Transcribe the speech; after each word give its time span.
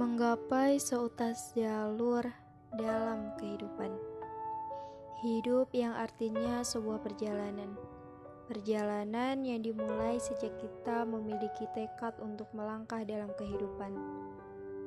Menggapai 0.00 0.80
seutas 0.80 1.52
jalur 1.52 2.24
dalam 2.72 3.36
kehidupan. 3.36 3.92
Hidup 5.20 5.68
yang 5.76 5.92
artinya 5.92 6.64
sebuah 6.64 7.04
perjalanan. 7.04 7.76
Perjalanan 8.48 9.44
yang 9.44 9.60
dimulai 9.60 10.16
sejak 10.16 10.56
kita 10.56 11.04
memiliki 11.04 11.68
tekad 11.76 12.16
untuk 12.24 12.48
melangkah 12.56 13.04
dalam 13.04 13.28
kehidupan. 13.36 13.92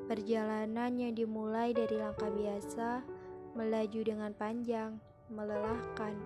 Perjalanan 0.10 0.98
yang 0.98 1.14
dimulai 1.14 1.78
dari 1.78 1.94
langkah 1.94 2.34
biasa, 2.34 3.06
melaju 3.54 4.02
dengan 4.02 4.34
panjang, 4.34 4.98
melelahkan, 5.30 6.18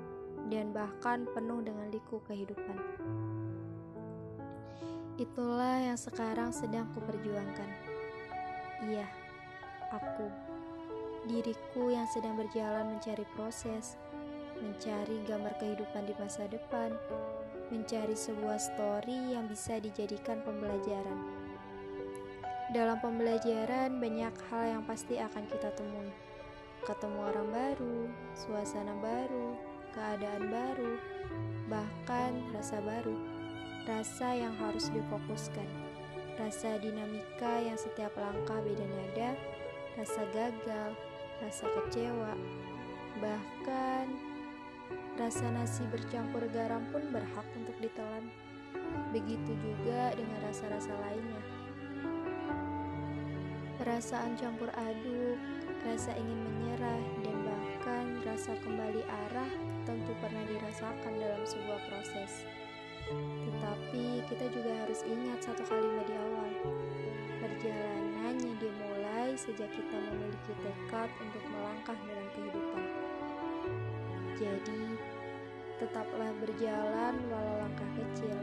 dan 0.48 0.72
bahkan 0.72 1.28
penuh 1.36 1.60
dengan 1.60 1.92
liku 1.92 2.24
kehidupan. 2.24 2.80
Itulah 5.20 5.92
yang 5.92 6.00
sekarang 6.00 6.56
sedang 6.56 6.88
kuperjuangkan. 6.96 7.98
Iya, 8.78 9.10
aku, 9.90 10.30
diriku 11.26 11.90
yang 11.90 12.06
sedang 12.14 12.38
berjalan 12.38 12.94
mencari 12.94 13.26
proses, 13.34 13.98
mencari 14.62 15.18
gambar 15.26 15.58
kehidupan 15.58 16.06
di 16.06 16.14
masa 16.22 16.46
depan, 16.46 16.94
mencari 17.74 18.14
sebuah 18.14 18.62
story 18.62 19.34
yang 19.34 19.50
bisa 19.50 19.82
dijadikan 19.82 20.46
pembelajaran. 20.46 21.18
Dalam 22.70 23.02
pembelajaran, 23.02 23.98
banyak 23.98 24.36
hal 24.54 24.64
yang 24.78 24.84
pasti 24.86 25.18
akan 25.18 25.50
kita 25.50 25.74
temui. 25.74 26.14
Ketemu 26.86 27.20
orang 27.34 27.50
baru, 27.50 28.00
suasana 28.38 28.94
baru, 29.02 29.58
keadaan 29.98 30.54
baru, 30.54 30.94
bahkan 31.66 32.38
rasa 32.54 32.78
baru. 32.86 33.18
Rasa 33.90 34.38
yang 34.38 34.54
harus 34.62 34.92
difokuskan. 34.94 35.87
Rasa 36.38 36.78
dinamika 36.78 37.66
yang 37.66 37.74
setiap 37.82 38.14
langkah 38.14 38.62
beda 38.62 38.86
nada, 38.86 39.34
rasa 39.98 40.22
gagal, 40.30 40.94
rasa 41.42 41.66
kecewa, 41.66 42.38
bahkan 43.18 44.06
rasa 45.18 45.50
nasi 45.50 45.82
bercampur 45.90 46.46
garam 46.54 46.86
pun 46.94 47.02
berhak 47.10 47.48
untuk 47.58 47.74
ditelan. 47.82 48.30
Begitu 49.10 49.58
juga 49.58 50.14
dengan 50.14 50.38
rasa-rasa 50.46 50.94
lainnya. 51.02 51.42
Perasaan 53.82 54.38
campur 54.38 54.70
aduk, 54.78 55.42
rasa 55.90 56.14
ingin 56.14 56.38
menyerah, 56.38 57.02
dan 57.26 57.38
bahkan 57.42 58.06
rasa 58.30 58.54
kembali 58.62 59.02
arah 59.26 59.52
kita 64.38 64.54
juga 64.54 64.70
harus 64.86 65.02
ingat 65.02 65.40
satu 65.42 65.66
kalimat 65.66 66.06
di 66.06 66.14
awal. 66.14 66.54
Perjalanan 67.42 68.38
yang 68.38 68.58
dimulai 68.62 69.34
sejak 69.34 69.66
kita 69.74 69.98
memiliki 69.98 70.54
tekad 70.62 71.10
untuk 71.26 71.42
melangkah 71.50 71.98
dalam 72.06 72.28
kehidupan. 72.38 72.86
Jadi, 74.38 74.94
tetaplah 75.82 76.30
berjalan 76.38 77.18
walau 77.34 77.56
langkah 77.66 77.90
kecil. 77.98 78.38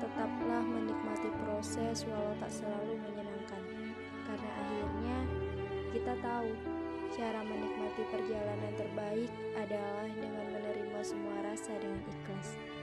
Tetaplah 0.00 0.64
menikmati 0.64 1.28
proses 1.44 2.08
walau 2.08 2.32
tak 2.40 2.56
selalu 2.56 2.96
menyenangkan. 2.96 3.62
Karena 4.24 4.48
akhirnya 4.48 5.18
kita 5.92 6.12
tahu 6.24 6.56
cara 7.12 7.44
menikmati 7.44 8.00
perjalanan 8.08 8.72
terbaik 8.80 9.28
adalah 9.60 10.08
dengan 10.08 10.56
menerima 10.56 11.00
semua 11.04 11.36
rasa 11.44 11.76
dengan 11.84 12.00
ikhlas. 12.00 12.75